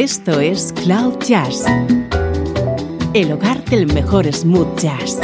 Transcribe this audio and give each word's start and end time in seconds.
Esto 0.00 0.38
es 0.38 0.72
Cloud 0.84 1.18
Jazz, 1.26 1.64
el 3.14 3.32
hogar 3.32 3.64
del 3.64 3.92
mejor 3.92 4.32
smooth 4.32 4.78
jazz, 4.78 5.18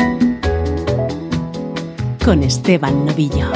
con 2.25 2.43
Esteban 2.43 3.07
Novillo. 3.07 3.53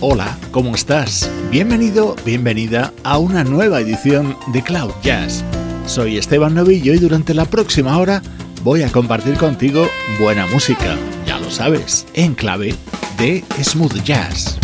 Hola, 0.00 0.38
¿cómo 0.52 0.74
estás? 0.74 1.30
Bienvenido, 1.50 2.16
bienvenida 2.24 2.94
a 3.04 3.18
una 3.18 3.44
nueva 3.44 3.80
edición 3.80 4.38
de 4.54 4.62
Cloud 4.62 4.92
Jazz. 5.02 5.44
Soy 5.90 6.18
Esteban 6.18 6.54
Novillo 6.54 6.94
y 6.94 6.98
durante 6.98 7.34
la 7.34 7.46
próxima 7.46 7.98
hora 7.98 8.22
voy 8.62 8.82
a 8.82 8.92
compartir 8.92 9.34
contigo 9.34 9.88
buena 10.20 10.46
música, 10.46 10.96
ya 11.26 11.40
lo 11.40 11.50
sabes, 11.50 12.06
en 12.14 12.36
clave 12.36 12.76
de 13.18 13.42
smooth 13.60 14.00
jazz. 14.04 14.59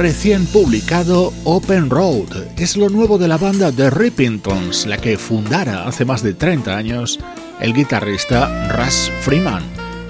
Recién 0.00 0.46
publicado 0.46 1.30
Open 1.44 1.90
Road 1.90 2.56
es 2.56 2.78
lo 2.78 2.88
nuevo 2.88 3.18
de 3.18 3.28
la 3.28 3.36
banda 3.36 3.70
The 3.70 3.90
Rippingtons, 3.90 4.86
la 4.86 4.96
que 4.96 5.18
fundara 5.18 5.86
hace 5.86 6.06
más 6.06 6.22
de 6.22 6.32
30 6.32 6.74
años 6.74 7.20
el 7.60 7.74
guitarrista 7.74 8.66
Russ 8.70 9.12
Freeman. 9.20 9.62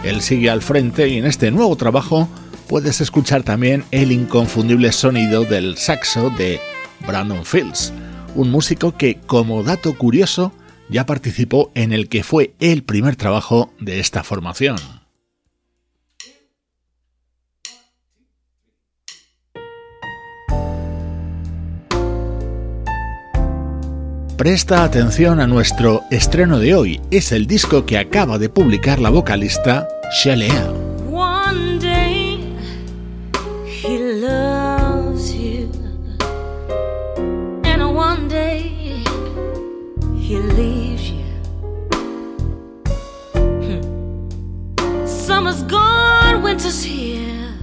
Él 0.05 0.21
sigue 0.21 0.49
al 0.49 0.63
frente 0.63 1.09
y 1.09 1.19
en 1.19 1.27
este 1.27 1.51
nuevo 1.51 1.75
trabajo 1.75 2.29
puedes 2.69 3.01
escuchar 3.01 3.43
también 3.43 3.83
el 3.91 4.13
inconfundible 4.13 4.93
sonido 4.93 5.43
del 5.45 5.77
saxo 5.77 6.31
de 6.39 6.61
Brandon 7.05 7.45
Fields, 7.45 7.93
un 8.37 8.49
músico 8.49 8.97
que, 8.97 9.19
como 9.27 9.65
dato 9.65 9.99
curioso, 9.99 10.53
ya 10.89 11.05
participó 11.05 11.73
en 11.75 11.93
el 11.93 12.09
que 12.09 12.23
fue 12.23 12.55
el 12.61 12.85
primer 12.85 13.17
trabajo 13.17 13.73
de 13.81 13.99
esta 13.99 14.23
formación. 14.23 15.00
Presta 24.41 24.85
atención 24.85 25.39
a 25.39 25.47
nuestro 25.47 26.05
estreno 26.11 26.59
de 26.59 26.75
hoy. 26.75 26.99
Es 27.11 27.31
el 27.31 27.47
disco 27.47 27.85
que 27.85 27.99
acaba 27.99 28.39
de 28.39 28.49
publicar 28.49 28.99
la 28.99 29.11
vocalista 29.11 29.87
Shelea. 30.25 30.73
winter's 46.43 46.83
here. 46.83 47.55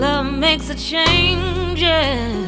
Love 0.00 0.26
makes 0.26 0.66
the 0.66 0.74
changes. 0.74 2.47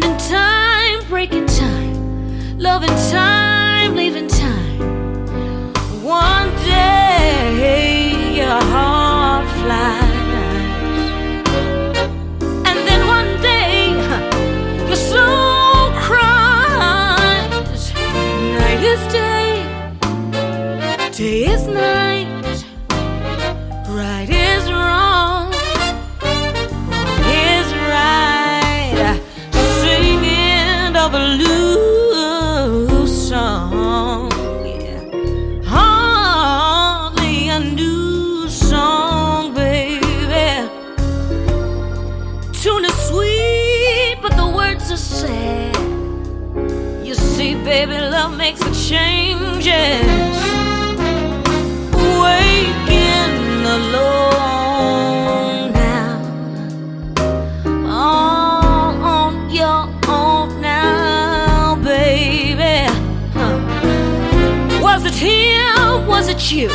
mending 0.00 0.16
time, 0.28 1.06
breaking 1.08 1.46
time, 1.46 2.58
loving 2.58 2.88
time, 3.12 3.53
you? 66.52 66.68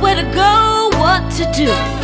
Where 0.00 0.16
to 0.16 0.30
go? 0.34 0.90
What 0.98 1.30
to 1.32 1.50
do? 1.52 1.95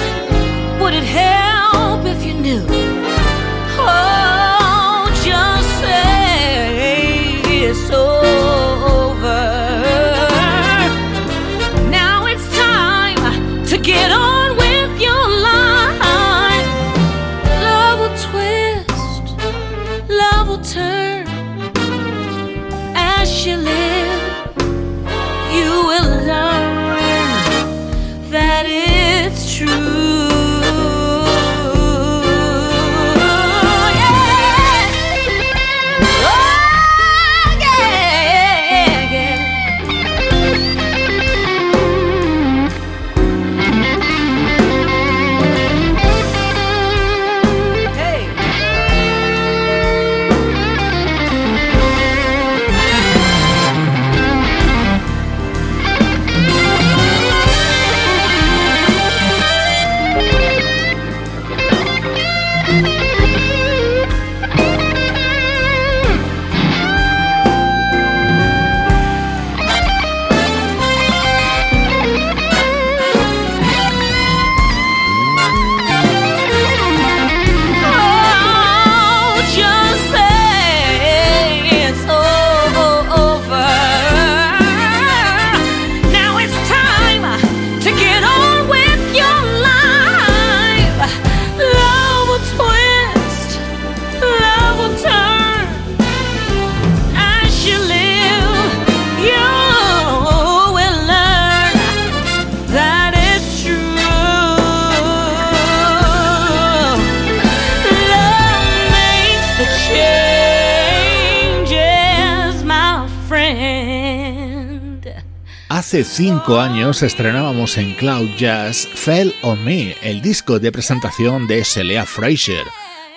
Hace 115.92 116.04
cinco 116.04 116.58
años 116.58 117.02
estrenábamos 117.02 117.76
en 117.76 117.92
Cloud 117.92 118.30
Jazz 118.38 118.88
Fell 118.94 119.34
on 119.42 119.62
Me, 119.62 119.94
el 120.00 120.22
disco 120.22 120.58
de 120.58 120.72
presentación 120.72 121.46
de 121.46 121.66
Celia 121.66 122.06
Fraser. 122.06 122.64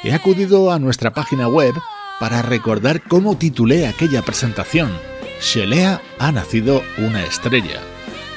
He 0.04 0.12
acudido 0.12 0.74
a 0.74 0.78
nuestra 0.78 1.14
página 1.14 1.48
web 1.48 1.74
para 2.20 2.42
recordar 2.42 3.02
cómo 3.02 3.38
titulé 3.38 3.88
aquella 3.88 4.24
presentación. 4.24 4.92
Shelea 5.40 6.02
ha 6.20 6.34
nacido 6.34 6.84
una 6.98 7.24
estrella. 7.24 7.80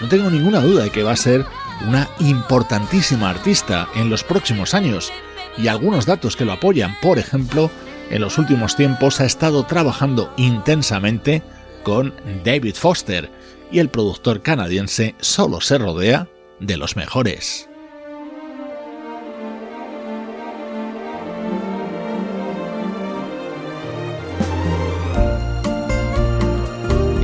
No 0.01 0.09
tengo 0.09 0.31
ninguna 0.31 0.61
duda 0.61 0.85
de 0.85 0.91
que 0.91 1.03
va 1.03 1.11
a 1.11 1.17
ser 1.17 1.45
una 1.89 2.09
importantísima 2.21 3.31
artista 3.31 3.89
en 3.97 4.09
los 4.09 4.23
próximos 4.23 4.73
años 4.73 5.13
y 5.57 5.67
algunos 5.67 6.07
datos 6.07 6.37
que 6.37 6.45
lo 6.45 6.53
apoyan. 6.53 6.97
Por 7.03 7.19
ejemplo, 7.19 7.73
en 8.09 8.21
los 8.21 8.39
últimos 8.39 8.77
tiempos 8.77 9.21
ha 9.21 9.25
estado 9.25 9.65
trabajando 9.65 10.33
intensamente 10.37 11.43
con 11.83 12.15
David 12.45 12.77
Foster, 12.77 13.31
y 13.71 13.79
el 13.79 13.89
productor 13.89 14.43
canadiense 14.43 15.15
solo 15.21 15.61
se 15.61 15.79
rodea 15.79 16.29
de 16.61 16.77
los 16.77 16.97
mejores. 16.97 17.69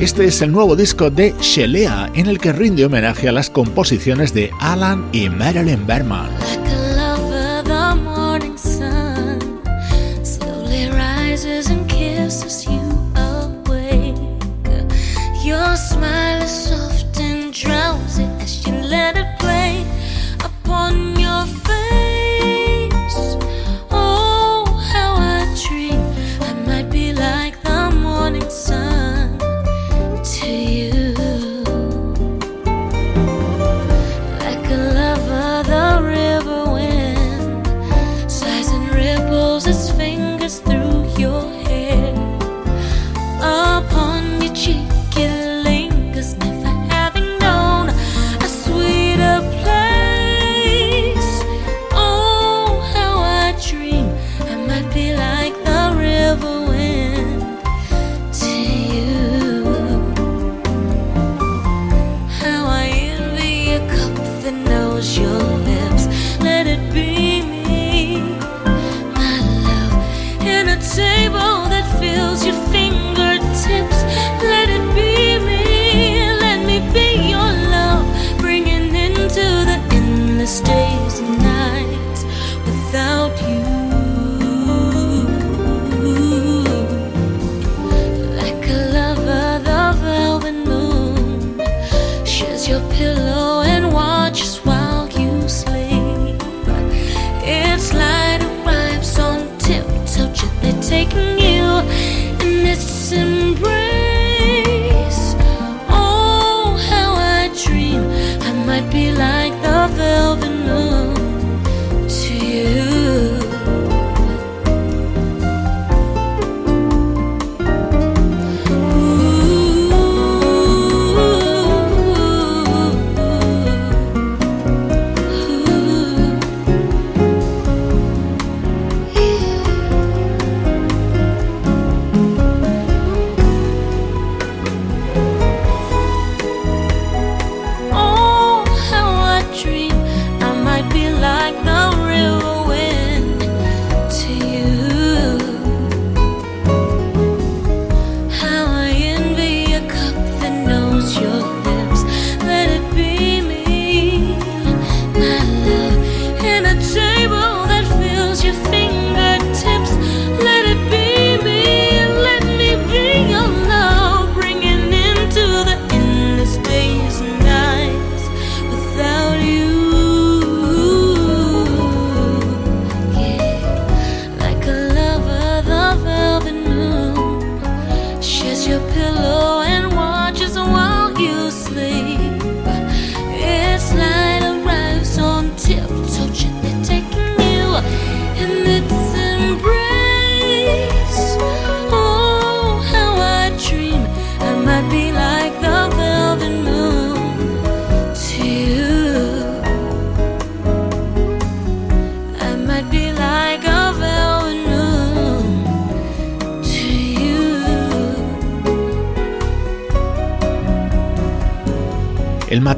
Este 0.01 0.27
es 0.27 0.43
el 0.43 0.53
nuevo 0.53 0.77
disco 0.77 1.09
de 1.09 1.35
Shelea 1.41 2.11
en 2.15 2.27
el 2.27 2.39
que 2.39 2.53
rinde 2.53 2.85
homenaje 2.85 3.27
a 3.27 3.33
las 3.33 3.49
composiciones 3.49 4.35
de 4.35 4.51
Alan 4.61 5.09
y 5.13 5.31
Marilyn 5.31 5.87
Berman. 5.87 6.29
Your 15.75 15.83
smile 15.83 16.41
is 16.41 16.69
soft 16.69 17.19
and 17.19 17.53
drowsy 17.53 18.23
as 18.39 18.63
she 18.63 18.71
let 18.71 19.17
it 19.17 19.41
play 19.41 19.85
upon 20.39 21.19
your 21.19 21.47
face. 21.47 22.14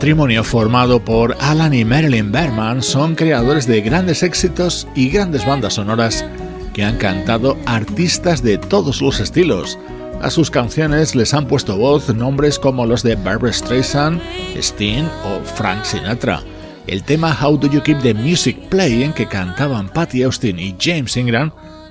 Matrimonio 0.06 0.44
formado 0.44 1.04
por 1.04 1.36
Alan 1.40 1.74
y 1.74 1.84
Marilyn 1.84 2.30
Berman 2.30 2.80
son 2.80 3.16
creadores 3.16 3.66
de 3.66 3.80
grandes 3.80 4.22
éxitos 4.22 4.86
y 4.94 5.08
grandes 5.08 5.44
bandas 5.44 5.74
sonoras 5.74 6.24
que 6.72 6.84
han 6.84 6.96
cantado 6.96 7.56
artistas 7.66 8.40
de 8.40 8.56
todos 8.56 9.02
los 9.02 9.18
estilos. 9.18 9.76
A 10.22 10.30
sus 10.30 10.48
canciones 10.48 11.16
les 11.16 11.34
han 11.34 11.48
puesto 11.48 11.76
voz 11.76 12.14
nombres 12.14 12.60
como 12.60 12.86
los 12.86 13.02
de 13.02 13.16
Barbara 13.16 13.52
Streisand, 13.52 14.22
Sting 14.54 15.08
o 15.24 15.40
Frank 15.44 15.82
Sinatra. 15.82 16.40
El 16.86 17.02
tema 17.02 17.36
How 17.42 17.58
Do 17.58 17.68
You 17.68 17.82
Keep 17.82 18.02
the 18.02 18.14
Music 18.14 18.56
Playing 18.68 19.12
que 19.12 19.26
cantaban 19.26 19.88
Patty 19.88 20.22
Austin 20.22 20.60
y 20.60 20.76
James 20.78 21.16
Ingram 21.16 21.50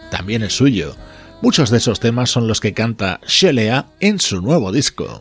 también 0.09 0.41
es 0.41 0.53
suyo. 0.53 0.95
Muchos 1.41 1.69
de 1.69 1.79
esos 1.79 1.99
temas 1.99 2.29
son 2.29 2.47
los 2.47 2.61
que 2.61 2.73
canta 2.73 3.19
Shelea 3.27 3.87
en 3.99 4.21
su 4.21 4.39
nuevo 4.39 4.71
disco. 4.71 5.19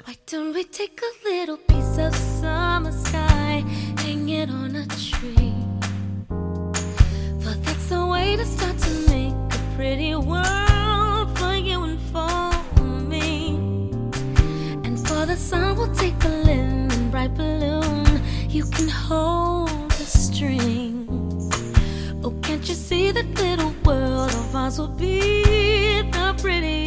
To 8.36 8.44
start 8.44 8.76
to 8.78 8.90
make 9.08 9.32
a 9.32 9.76
pretty 9.76 10.14
world 10.14 11.38
for 11.38 11.54
you 11.54 11.82
and 11.84 12.00
for 12.10 12.82
me. 13.08 13.56
And 14.84 14.98
for 15.06 15.26
the 15.26 15.36
sun, 15.36 15.76
we'll 15.76 15.94
take 15.94 16.14
a 16.24 16.28
lemon 16.28 17.10
bright 17.10 17.34
balloon. 17.34 18.20
You 18.48 18.64
can 18.64 18.88
hold 18.88 19.90
the 19.92 20.04
strings. 20.04 21.50
Oh, 22.24 22.34
can't 22.42 22.68
you 22.68 22.74
see 22.74 23.12
that 23.12 23.28
little 23.34 23.72
world 23.84 24.30
of 24.30 24.56
ours 24.56 24.78
will 24.78 24.88
be 24.88 26.02
the 26.10 26.34
prettiest 26.38 26.83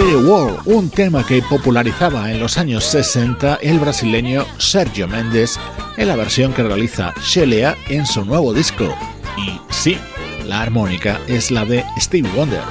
World, 0.00 0.62
un 0.64 0.88
tema 0.88 1.22
que 1.22 1.42
popularizaba 1.42 2.30
en 2.32 2.40
los 2.40 2.56
años 2.56 2.82
60 2.84 3.56
el 3.60 3.78
brasileño 3.78 4.46
Sergio 4.56 5.06
Méndez 5.06 5.58
en 5.98 6.08
la 6.08 6.16
versión 6.16 6.54
que 6.54 6.62
realiza 6.62 7.12
Shelia 7.22 7.76
en 7.90 8.06
su 8.06 8.24
nuevo 8.24 8.54
disco. 8.54 8.84
Y 9.36 9.60
sí, 9.70 9.98
la 10.46 10.62
armónica 10.62 11.20
es 11.28 11.50
la 11.50 11.66
de 11.66 11.84
Steve 11.98 12.26
Wonder, 12.34 12.62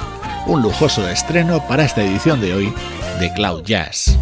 un 0.46 0.62
lujoso 0.62 1.08
estreno 1.08 1.64
para 1.68 1.84
esta 1.84 2.02
edición 2.02 2.40
de 2.40 2.54
hoy 2.54 2.72
de 3.20 3.32
Cloud 3.34 3.62
Jazz. 3.62 4.18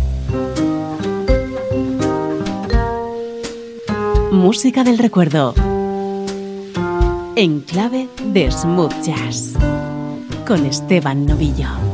Música 4.30 4.85
del 4.85 4.99
recuerdo. 4.99 5.54
En 7.35 7.61
clave 7.61 8.09
de 8.26 8.50
smooth 8.50 8.92
jazz. 9.02 9.54
Con 10.47 10.66
Esteban 10.66 11.25
Novillo. 11.25 11.90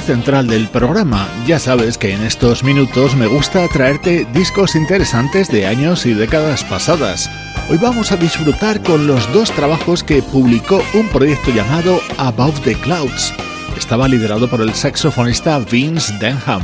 Central 0.00 0.46
del 0.46 0.68
programa. 0.68 1.28
Ya 1.46 1.58
sabes 1.58 1.98
que 1.98 2.12
en 2.12 2.22
estos 2.22 2.64
minutos 2.64 3.14
me 3.14 3.26
gusta 3.26 3.66
traerte 3.68 4.26
discos 4.32 4.74
interesantes 4.74 5.48
de 5.48 5.66
años 5.66 6.06
y 6.06 6.14
décadas 6.14 6.64
pasadas. 6.64 7.30
Hoy 7.70 7.78
vamos 7.78 8.12
a 8.12 8.16
disfrutar 8.16 8.82
con 8.82 9.06
los 9.06 9.32
dos 9.32 9.50
trabajos 9.52 10.02
que 10.02 10.22
publicó 10.22 10.82
un 10.94 11.08
proyecto 11.08 11.50
llamado 11.50 12.00
Above 12.18 12.60
the 12.60 12.74
Clouds. 12.74 13.32
Estaba 13.76 14.08
liderado 14.08 14.48
por 14.48 14.60
el 14.60 14.74
saxofonista 14.74 15.58
Vince 15.58 16.12
Denham, 16.18 16.62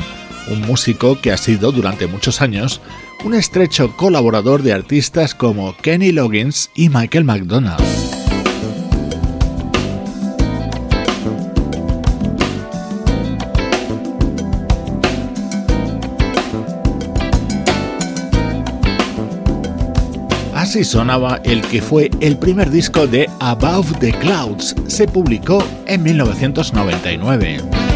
un 0.49 0.61
músico 0.63 1.21
que 1.21 1.33
ha 1.33 1.37
sido 1.37 1.73
durante 1.73 2.07
muchos 2.07 2.41
años 2.41 2.81
un 3.25 3.35
estrecho 3.35 3.97
colaborador 3.97 4.63
de 4.63 4.73
artistas 4.73 5.35
como 5.35 5.77
Kenny 5.77 6.13
Loggins 6.13 6.71
y 6.75 6.89
Michael 6.89 7.25
McDonald. 7.25 7.94
Así 20.75 20.83
sonaba 20.83 21.41
el 21.45 21.63
que 21.63 21.81
fue 21.81 22.11
el 22.19 22.37
primer 22.37 22.69
disco 22.69 23.07
de 23.07 23.31
Above 23.39 23.97
the 24.01 24.13
Clouds. 24.13 24.75
Se 24.89 25.07
publicó 25.07 25.65
en 25.87 26.03
1999. 26.03 27.94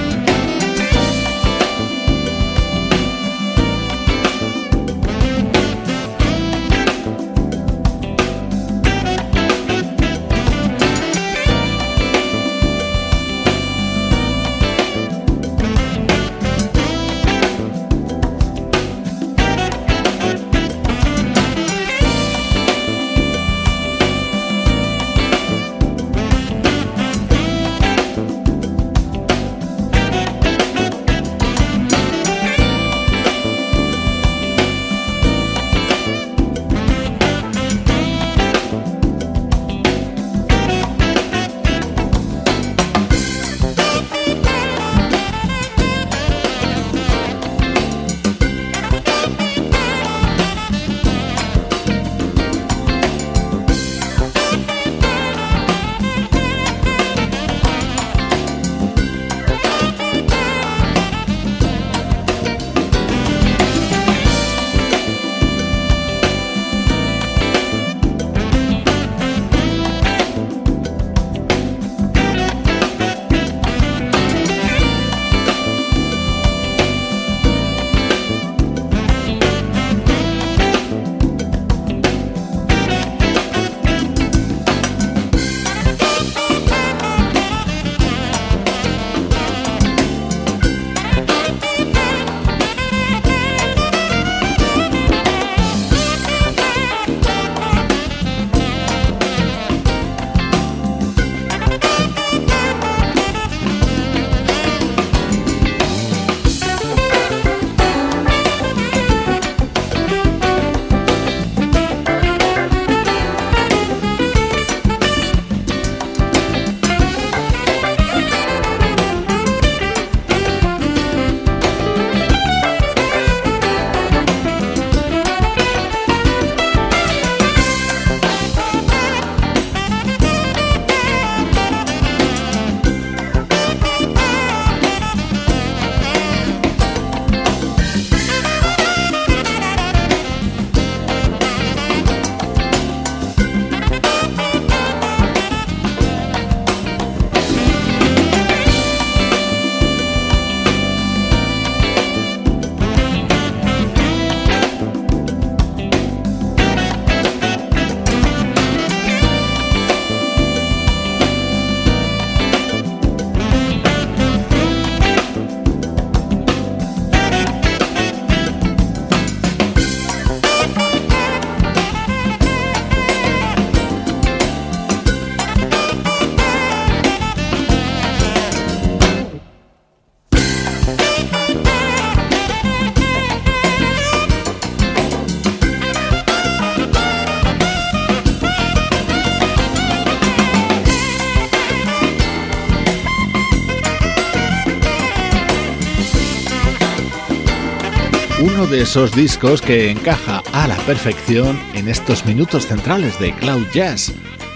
De 198.38 198.82
esos 198.82 199.10
discos 199.16 199.60
que 199.60 199.90
encaja 199.90 200.42
a 200.52 200.68
la 200.68 200.76
perfección 200.78 201.58
en 201.74 201.88
estos 201.88 202.24
minutos 202.24 202.66
centrales 202.66 203.18
de 203.18 203.34
Cloud 203.34 203.66
Jazz, 203.74 204.12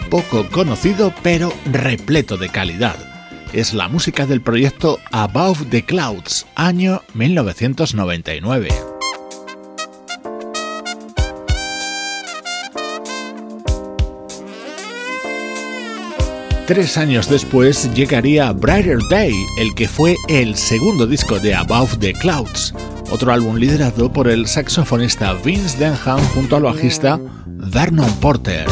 poco 0.08 0.48
conocido 0.50 1.12
pero 1.22 1.52
repleto 1.64 2.36
de 2.36 2.48
calidad. 2.48 2.94
Es 3.52 3.74
la 3.74 3.88
música 3.88 4.24
del 4.24 4.40
proyecto 4.40 5.00
Above 5.10 5.68
the 5.70 5.84
Clouds, 5.84 6.46
año 6.54 7.02
1999. 7.14 8.68
Tres 16.68 16.96
años 16.96 17.28
después 17.28 17.92
llegaría 17.94 18.52
Brighter 18.52 18.98
Day, 19.10 19.34
el 19.58 19.74
que 19.74 19.88
fue 19.88 20.14
el 20.28 20.56
segundo 20.56 21.08
disco 21.08 21.40
de 21.40 21.54
Above 21.54 21.98
the 21.98 22.12
Clouds, 22.12 22.72
otro 23.12 23.30
álbum 23.30 23.56
liderado 23.56 24.10
por 24.10 24.26
el 24.26 24.46
saxofonista 24.46 25.34
Vince 25.34 25.78
Denham 25.78 26.18
junto 26.34 26.56
al 26.56 26.62
bajista 26.62 27.20
Vernon 27.46 28.10
Porter. 28.20 28.66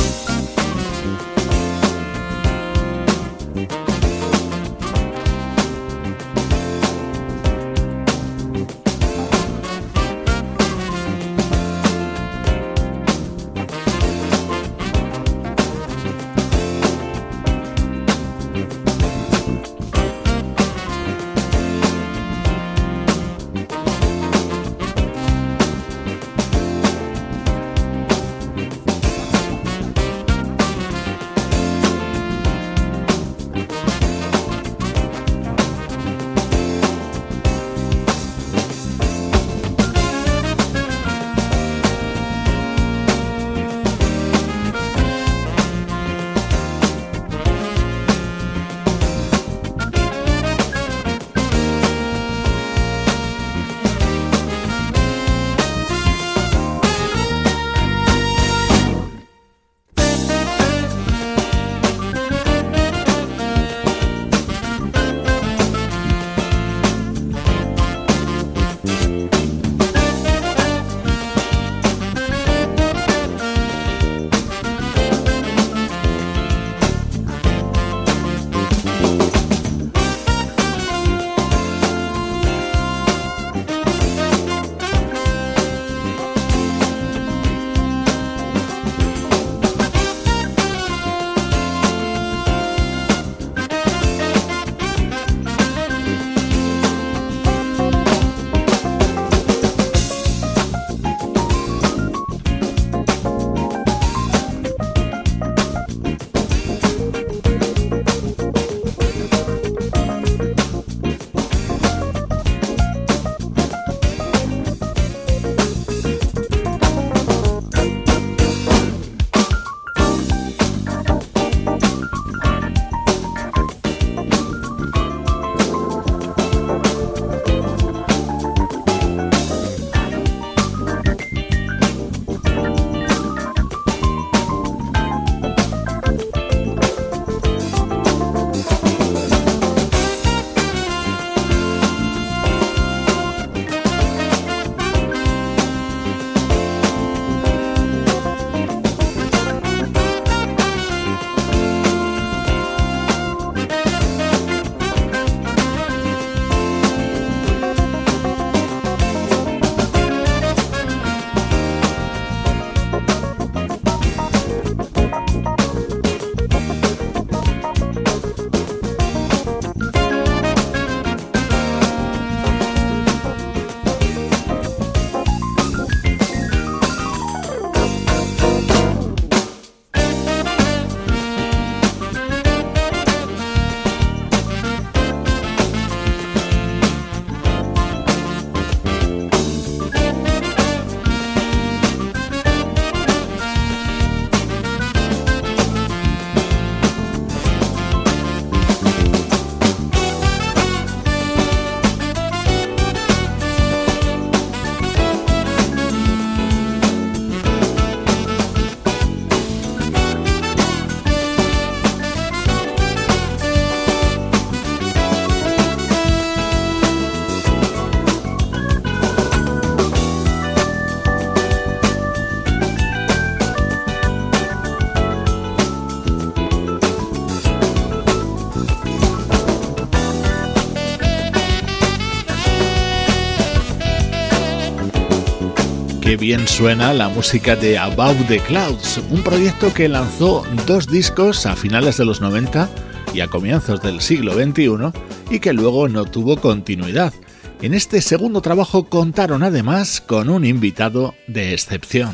Qué 236.10 236.16
bien 236.16 236.48
suena 236.48 236.92
la 236.92 237.08
música 237.08 237.54
de 237.54 237.78
Above 237.78 238.26
the 238.26 238.40
Clouds, 238.40 239.00
un 239.12 239.22
proyecto 239.22 239.72
que 239.72 239.88
lanzó 239.88 240.44
dos 240.66 240.88
discos 240.88 241.46
a 241.46 241.54
finales 241.54 241.98
de 241.98 242.04
los 242.04 242.20
90 242.20 242.68
y 243.14 243.20
a 243.20 243.28
comienzos 243.28 243.80
del 243.80 244.00
siglo 244.00 244.34
XXI 244.34 244.90
y 245.30 245.38
que 245.38 245.52
luego 245.52 245.88
no 245.88 246.06
tuvo 246.06 246.36
continuidad. 246.40 247.14
En 247.62 247.74
este 247.74 248.00
segundo 248.00 248.42
trabajo 248.42 248.88
contaron 248.88 249.44
además 249.44 250.00
con 250.00 250.30
un 250.30 250.44
invitado 250.44 251.14
de 251.28 251.54
excepción. 251.54 252.12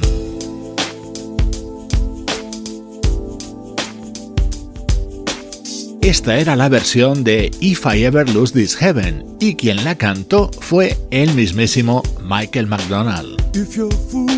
Esta 6.03 6.39
era 6.39 6.55
la 6.55 6.69
versión 6.69 7.25
de 7.25 7.51
If 7.61 7.87
I 7.87 8.05
Ever 8.05 8.29
Lose 8.29 8.53
This 8.53 8.77
Heaven 8.77 9.25
y 9.41 9.55
quien 9.55 9.85
la 9.85 9.95
cantó 9.95 10.51
fue 10.61 10.99
el 11.11 11.33
mismísimo 11.33 12.03
Michael 12.23 12.67
McDonald. 12.67 13.36
If 13.59 13.75
you're 13.75 13.91
fooling, 13.91 14.36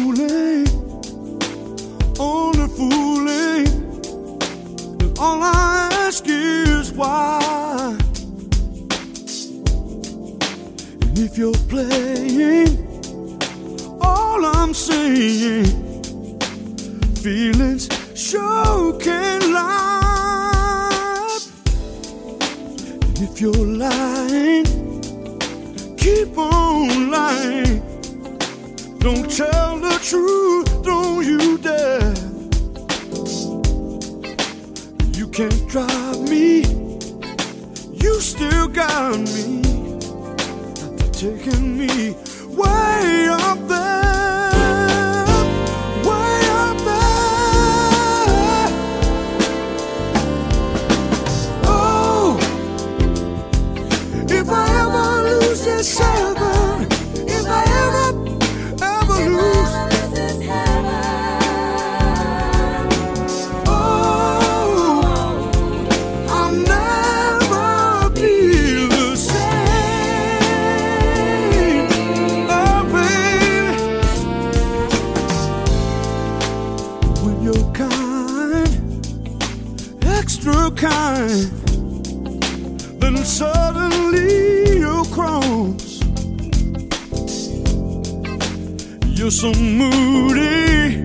Don't 29.01 29.31
tell 29.31 29.79
the 29.79 29.97
truth, 30.03 30.83
don't 30.83 31.25
you 31.25 31.57
dare. 31.59 32.15
You 35.13 35.29
can't 35.29 35.69
drive 35.69 36.21
me, 36.29 36.63
you 37.93 38.21
still 38.21 38.69
got 38.69 39.19
me. 39.21 39.63
Taking 41.13 41.79
me 41.79 42.15
so 89.41 89.53
moody, 89.53 91.01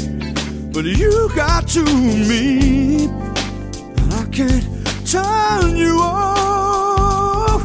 but 0.74 0.86
you 0.86 1.30
got 1.36 1.68
to 1.68 1.84
me. 1.84 3.06
And 3.06 4.12
I 4.12 4.26
can't 4.32 4.66
turn 5.06 5.78
you 5.78 6.00
off. 6.00 7.62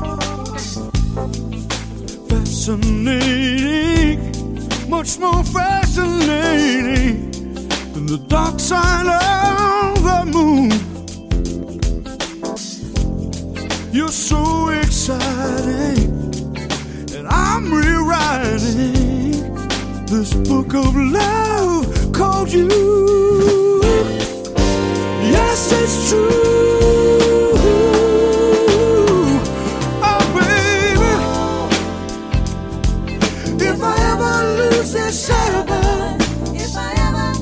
Fascinating, 2.28 4.20
much 4.90 5.18
more 5.18 5.42
fascinating 5.42 7.30
than 7.94 8.04
the 8.04 8.18
dark 8.28 8.60
side 8.60 9.06
this 20.10 20.32
book 20.34 20.74
of 20.74 20.94
love 20.96 22.12
called 22.12 22.50
you. 22.52 22.68
Yes, 25.22 25.72
it's 25.72 26.10
true. 26.10 26.30
Oh, 30.02 30.22
baby, 30.34 31.12
if 33.64 33.82
I 33.82 33.96
ever 34.12 34.34
lose 34.58 34.92
this 34.92 35.28
heaven, 35.28 36.20
If 36.56 36.76
I 36.76 36.92
ever, 37.06 37.32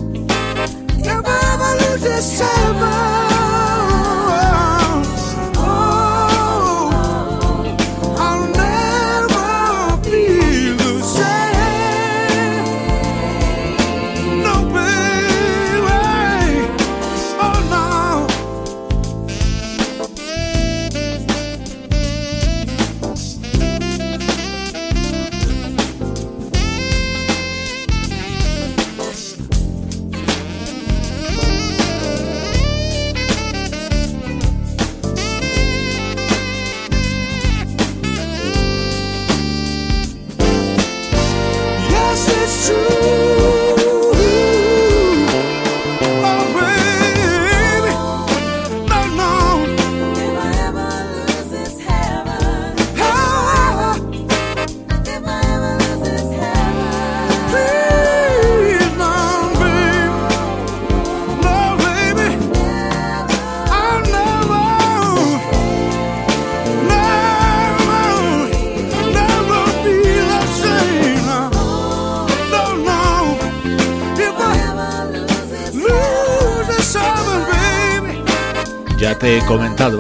if 0.99 1.27
I 1.27 1.39
ever 1.55 1.73
lose 1.93 2.03
this 2.03 2.41
heaven, 2.41 2.56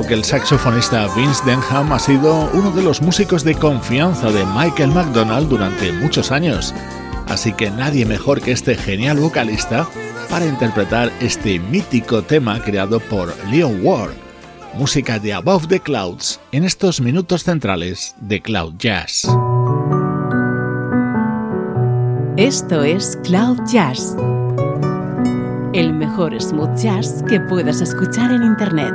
que 0.06 0.14
el 0.14 0.24
saxofonista 0.24 1.08
Vince 1.14 1.42
Denham 1.44 1.92
ha 1.92 1.98
sido 1.98 2.48
uno 2.52 2.70
de 2.70 2.82
los 2.82 3.02
músicos 3.02 3.42
de 3.42 3.54
confianza 3.54 4.30
de 4.30 4.44
Michael 4.46 4.92
McDonald 4.92 5.48
durante 5.48 5.92
muchos 5.92 6.30
años, 6.30 6.74
así 7.28 7.52
que 7.52 7.70
nadie 7.70 8.06
mejor 8.06 8.40
que 8.40 8.52
este 8.52 8.76
genial 8.76 9.18
vocalista 9.18 9.88
para 10.30 10.46
interpretar 10.46 11.10
este 11.20 11.58
mítico 11.58 12.22
tema 12.22 12.60
creado 12.60 13.00
por 13.00 13.34
Leon 13.48 13.80
Ward, 13.82 14.14
música 14.74 15.18
de 15.18 15.34
Above 15.34 15.66
the 15.66 15.80
Clouds 15.80 16.40
en 16.52 16.64
estos 16.64 17.00
minutos 17.00 17.42
centrales 17.44 18.14
de 18.20 18.40
Cloud 18.40 18.74
Jazz. 18.78 19.26
Esto 22.36 22.84
es 22.84 23.18
Cloud 23.24 23.58
Jazz, 23.66 24.14
el 25.72 25.92
mejor 25.92 26.40
smooth 26.40 26.76
jazz 26.76 27.24
que 27.28 27.40
puedas 27.40 27.80
escuchar 27.80 28.30
en 28.30 28.42
Internet. 28.42 28.94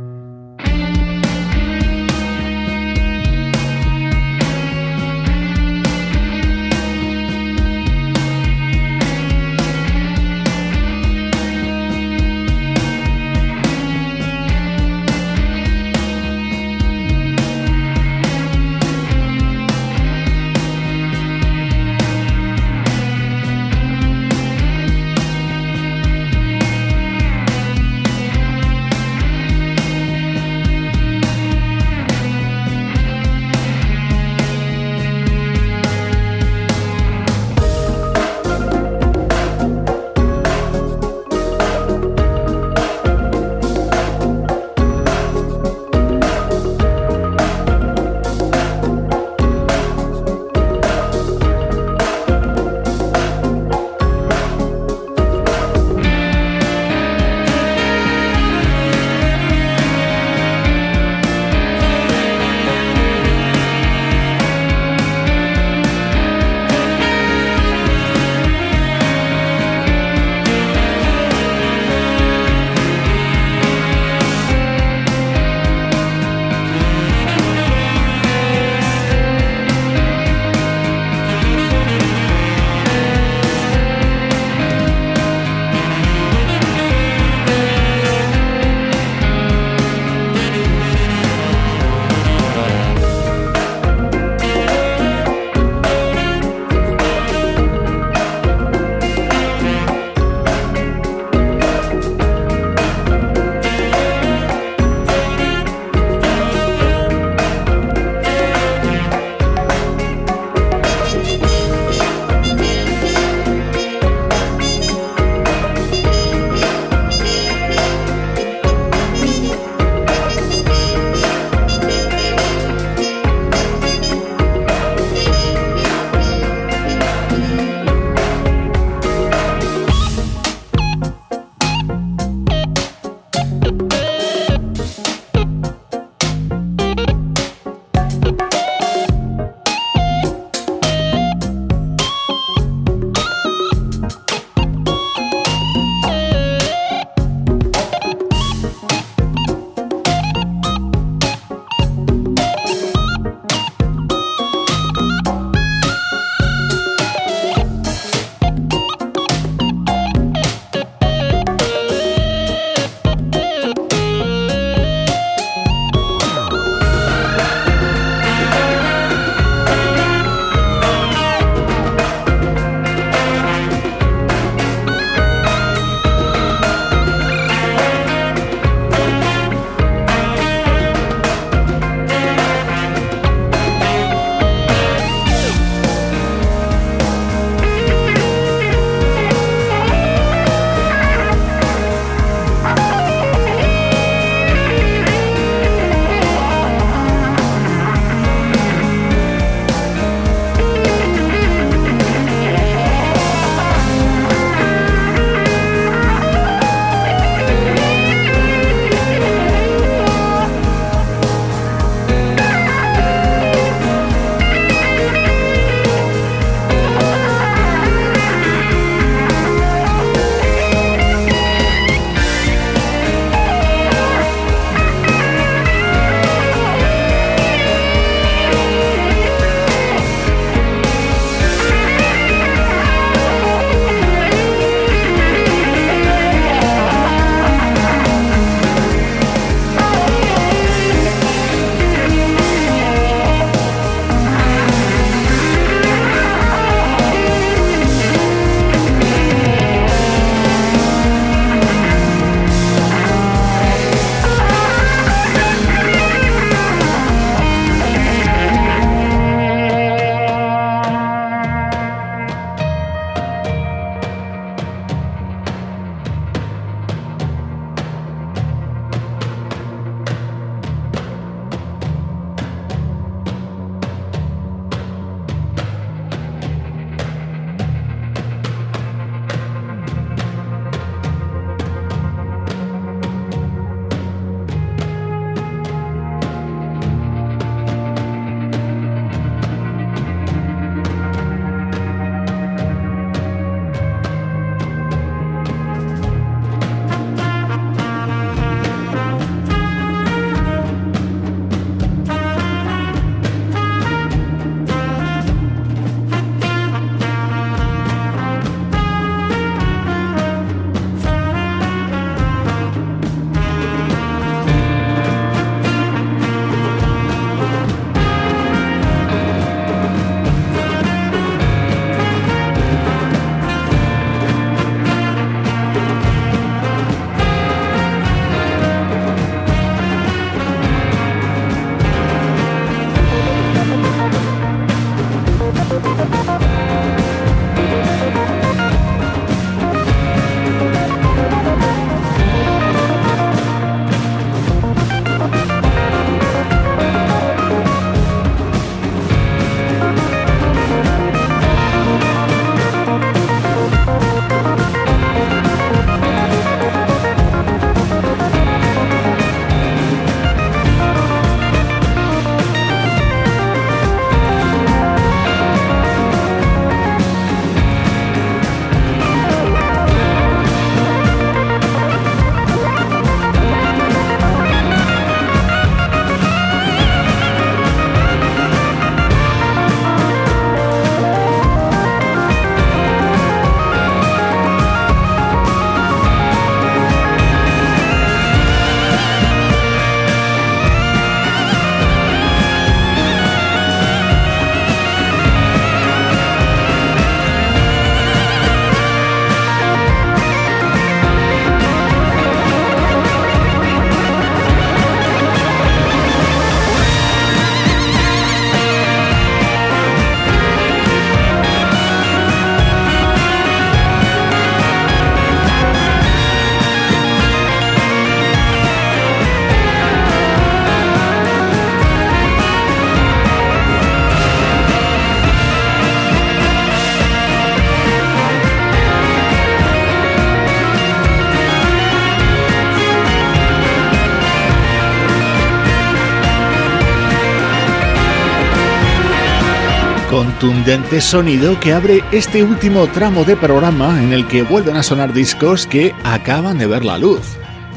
Contundente 440.11 440.99
sonido 440.99 441.57
que 441.61 441.71
abre 441.71 442.03
este 442.11 442.43
último 442.43 442.85
tramo 442.87 443.23
de 443.23 443.37
programa 443.37 444.03
en 444.03 444.11
el 444.11 444.27
que 444.27 444.43
vuelven 444.43 444.75
a 444.75 444.83
sonar 444.83 445.13
discos 445.13 445.65
que 445.65 445.95
acaban 446.03 446.57
de 446.57 446.67
ver 446.67 446.83
la 446.83 446.97
luz. 446.97 447.21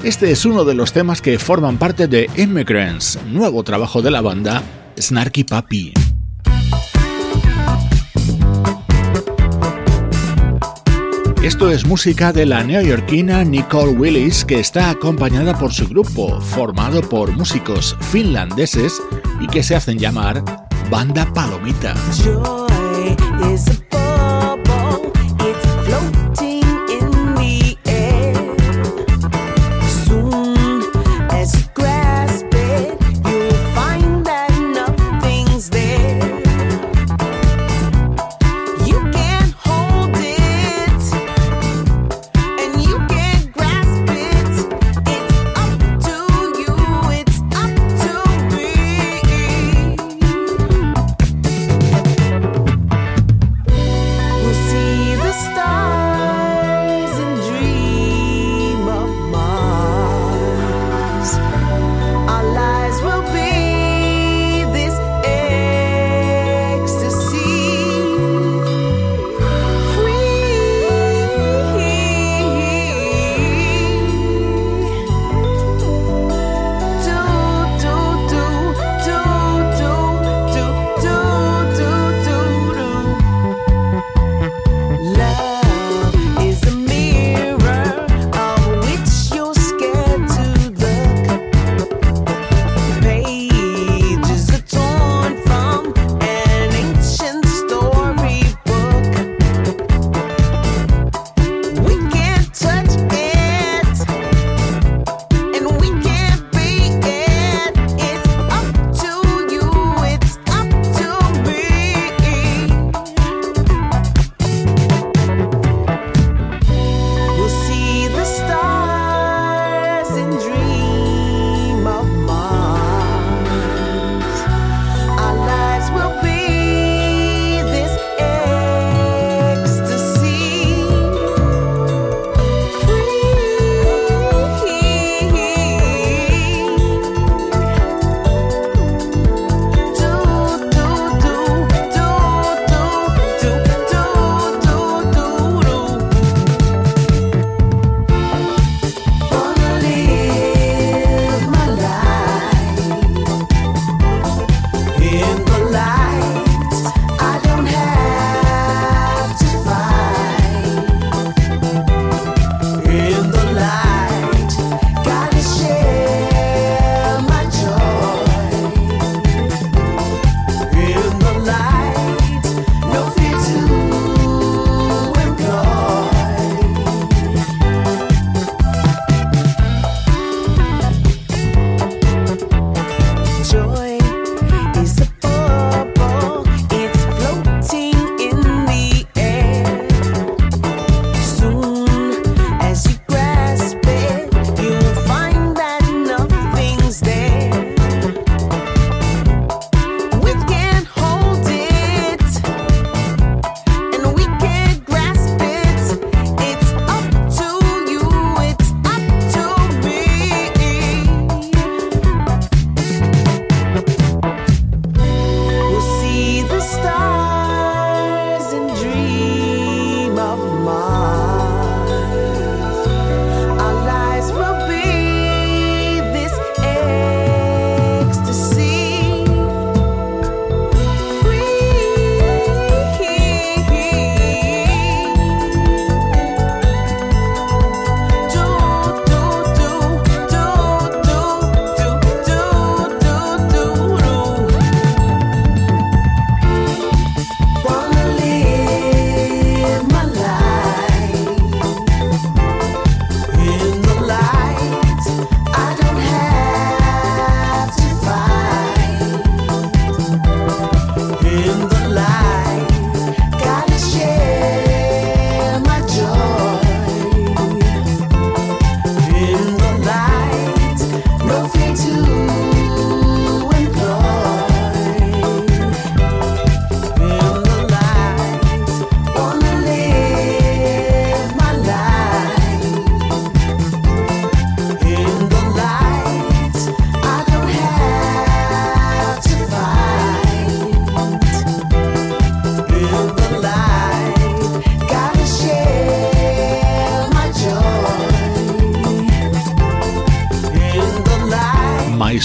Este 0.02 0.32
es 0.32 0.44
uno 0.44 0.64
de 0.64 0.74
los 0.74 0.92
temas 0.92 1.22
que 1.22 1.38
forman 1.38 1.78
parte 1.78 2.08
de 2.08 2.28
Immigrants, 2.36 3.20
nuevo 3.26 3.62
trabajo 3.62 4.02
de 4.02 4.10
la 4.10 4.20
banda 4.20 4.64
Snarky 4.98 5.44
Puppy. 5.44 5.94
Esto 11.44 11.70
es 11.70 11.86
música 11.86 12.32
de 12.32 12.46
la 12.46 12.64
neoyorquina 12.64 13.44
Nicole 13.44 13.92
Willis 13.92 14.44
que 14.44 14.58
está 14.58 14.90
acompañada 14.90 15.56
por 15.56 15.72
su 15.72 15.86
grupo, 15.86 16.40
formado 16.40 17.00
por 17.00 17.30
músicos 17.30 17.96
finlandeses 18.00 19.00
y 19.40 19.46
que 19.46 19.62
se 19.62 19.76
hacen 19.76 19.98
llamar 19.98 20.63
Banda 20.94 21.26
Palomita. 21.26 21.92
My 23.42 23.93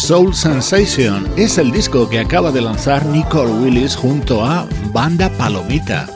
Soul 0.09 0.33
Sensation 0.33 1.27
es 1.37 1.59
el 1.59 1.71
disco 1.71 2.09
que 2.09 2.17
acaba 2.17 2.51
de 2.51 2.61
lanzar 2.61 3.05
Nicole 3.05 3.51
Willis 3.51 3.95
junto 3.95 4.43
a 4.43 4.67
Banda 4.91 5.29
Palomita. 5.29 6.07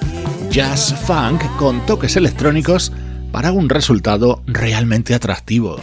Jazz 0.50 0.96
funk 1.06 1.44
con 1.60 1.86
toques 1.86 2.16
electrónicos 2.16 2.92
para 3.32 3.52
un 3.52 3.70
resultado 3.70 4.42
realmente 4.48 5.14
atractivo. 5.14 5.76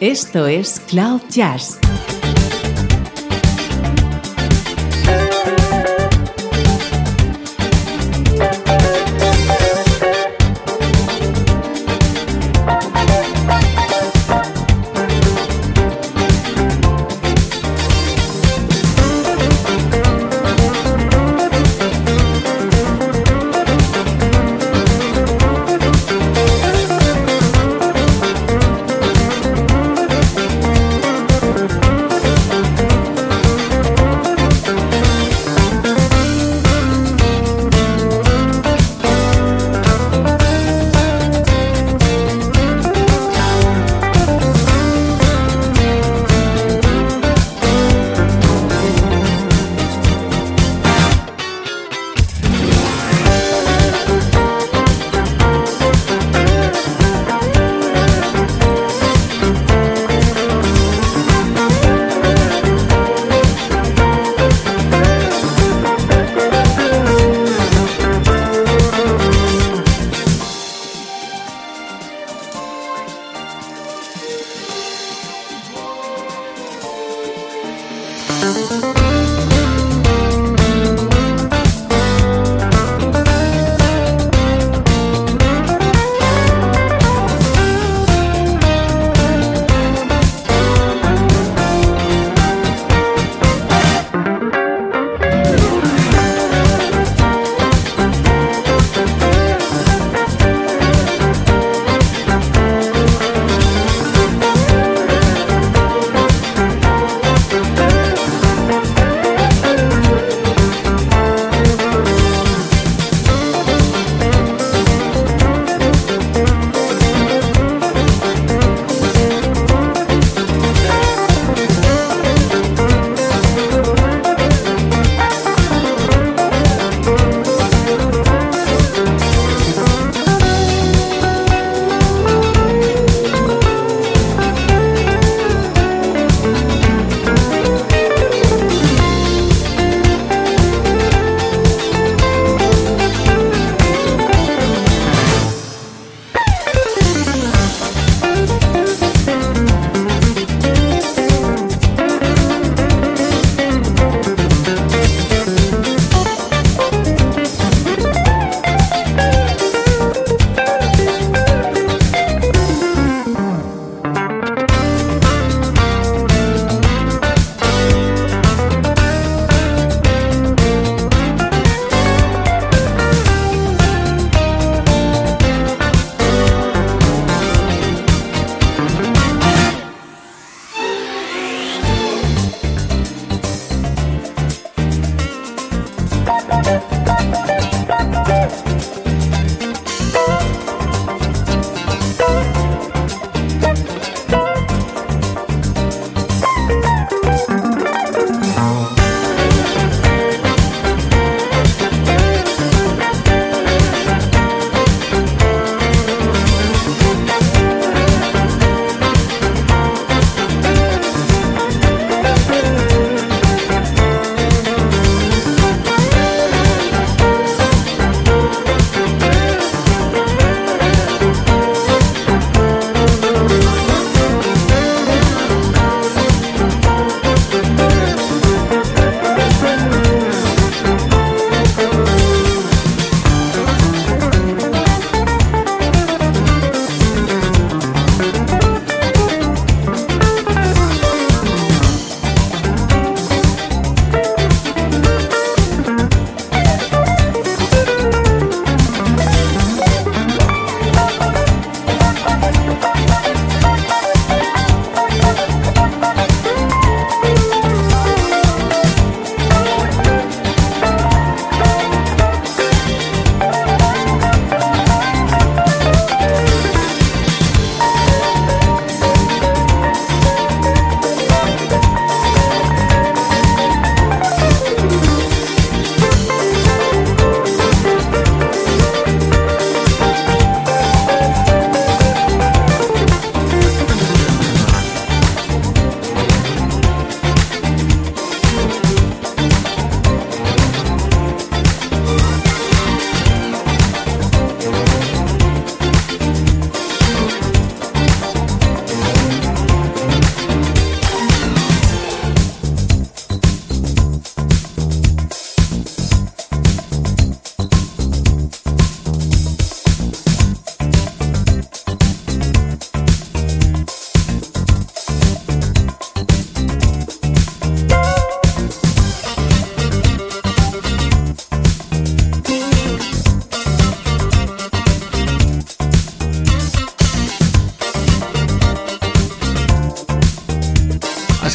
Esto 0.00 0.48
es 0.48 0.80
Cloud 0.88 1.20
Jazz 1.30 1.78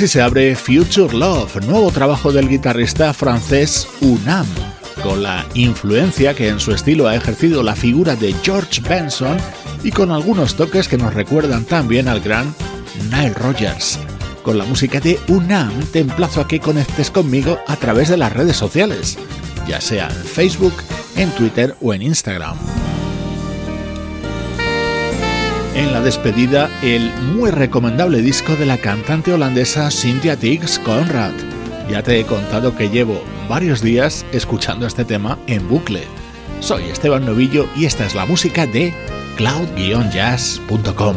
Se 0.06 0.22
abre 0.22 0.56
Future 0.56 1.18
Love, 1.18 1.66
nuevo 1.66 1.90
trabajo 1.90 2.32
del 2.32 2.48
guitarrista 2.48 3.12
francés 3.12 3.88
Unam, 4.02 4.46
con 5.02 5.24
la 5.24 5.44
influencia 5.56 6.36
que 6.36 6.48
en 6.48 6.60
su 6.60 6.72
estilo 6.72 7.08
ha 7.08 7.16
ejercido 7.16 7.64
la 7.64 7.76
figura 7.76 8.16
de 8.16 8.34
George 8.44 8.82
Benson 8.88 9.36
y 9.84 9.90
con 9.92 10.12
algunos 10.12 10.56
toques 10.56 10.88
que 10.88 10.98
nos 10.98 11.16
recuerdan 11.16 11.66
también 11.66 12.08
al 12.08 12.20
gran 12.20 12.54
Nile 13.10 13.34
Rogers. 13.34 13.98
Con 14.44 14.60
la 14.60 14.66
música 14.66 15.00
de 15.00 15.20
Unam 15.28 15.74
te 15.92 16.02
emplazo 16.02 16.40
a 16.40 16.48
que 16.48 16.60
conectes 16.60 17.10
conmigo 17.10 17.58
a 17.68 17.76
través 17.76 18.08
de 18.08 18.18
las 18.18 18.32
redes 18.32 18.56
sociales, 18.56 19.18
ya 19.68 19.82
sea 19.82 20.08
en 20.08 20.24
Facebook, 20.24 20.76
en 21.16 21.32
Twitter 21.32 21.76
o 21.82 21.96
en 21.96 22.04
Instagram. 22.04 22.56
En 25.76 25.92
la 25.92 26.00
despedida, 26.00 26.70
el 26.82 27.12
muy 27.36 27.52
recomendable 27.52 28.22
disco 28.22 28.56
de 28.56 28.66
la 28.66 28.78
cantante 28.78 29.34
holandesa 29.34 29.92
Cynthia 29.92 30.38
Tix 30.38 30.80
Conrad. 30.80 31.34
Ya 31.90 32.02
te 32.02 32.18
he 32.18 32.26
contado 32.26 32.78
que 32.78 32.90
llevo 32.90 33.22
varios 33.50 33.82
días 33.82 34.26
escuchando 34.32 34.88
este 34.88 35.04
tema 35.04 35.38
en 35.48 35.68
bucle. 35.68 36.04
Soy 36.62 36.86
Esteban 36.86 37.26
Novillo 37.26 37.68
y 37.76 37.84
esta 37.84 38.06
es 38.06 38.16
la 38.16 38.26
música 38.26 38.66
de 38.66 38.94
cloud-jazz.com. 39.36 41.16